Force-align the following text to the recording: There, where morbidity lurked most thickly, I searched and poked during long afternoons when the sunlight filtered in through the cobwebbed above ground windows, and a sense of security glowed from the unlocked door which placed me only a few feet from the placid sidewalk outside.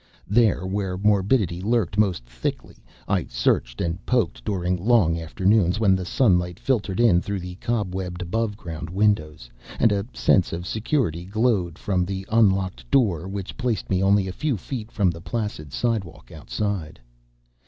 There, 0.27 0.65
where 0.65 0.97
morbidity 0.97 1.61
lurked 1.61 1.95
most 1.95 2.25
thickly, 2.25 2.83
I 3.07 3.25
searched 3.25 3.79
and 3.81 4.03
poked 4.03 4.43
during 4.43 4.75
long 4.83 5.19
afternoons 5.19 5.79
when 5.79 5.95
the 5.95 6.05
sunlight 6.05 6.57
filtered 6.59 6.99
in 6.99 7.21
through 7.21 7.41
the 7.41 7.53
cobwebbed 7.61 8.23
above 8.23 8.57
ground 8.57 8.89
windows, 8.89 9.47
and 9.79 9.91
a 9.91 10.07
sense 10.11 10.53
of 10.53 10.65
security 10.65 11.23
glowed 11.25 11.77
from 11.77 12.03
the 12.03 12.25
unlocked 12.31 12.89
door 12.89 13.27
which 13.27 13.57
placed 13.57 13.91
me 13.91 14.01
only 14.01 14.27
a 14.27 14.33
few 14.33 14.57
feet 14.57 14.91
from 14.91 15.11
the 15.11 15.21
placid 15.21 15.71
sidewalk 15.71 16.31
outside. 16.31 16.99